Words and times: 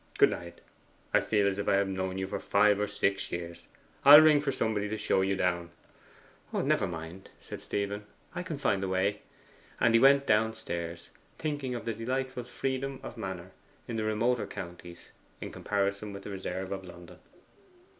Good 0.17 0.31
night; 0.31 0.61
I 1.13 1.19
feel 1.19 1.47
as 1.47 1.59
if 1.59 1.67
I 1.67 1.75
had 1.75 1.87
known 1.87 2.17
you 2.17 2.25
for 2.25 2.39
five 2.39 2.79
or 2.79 2.87
six 2.87 3.31
years. 3.31 3.67
I'll 4.03 4.21
ring 4.21 4.41
for 4.41 4.51
somebody 4.51 4.89
to 4.89 4.97
show 4.97 5.21
you 5.21 5.35
down.' 5.35 5.69
'Never 6.51 6.87
mind,' 6.87 7.29
said 7.39 7.61
Stephen, 7.61 8.07
'I 8.33 8.41
can 8.41 8.57
find 8.57 8.81
the 8.81 8.87
way.' 8.87 9.21
And 9.79 9.93
he 9.93 9.99
went 9.99 10.25
downstairs, 10.25 11.11
thinking 11.37 11.75
of 11.75 11.85
the 11.85 11.93
delightful 11.93 12.45
freedom 12.45 12.99
of 13.03 13.15
manner 13.15 13.51
in 13.87 13.95
the 13.97 14.03
remoter 14.03 14.47
counties 14.47 15.11
in 15.39 15.51
comparison 15.51 16.13
with 16.13 16.23
the 16.23 16.31
reserve 16.31 16.71
of 16.71 16.83
London. 16.83 17.19